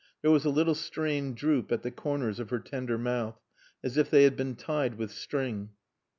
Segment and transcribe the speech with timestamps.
[0.23, 3.39] There was a little strained droop at the corners of her tender mouth,
[3.83, 5.73] as if they had been tied with string.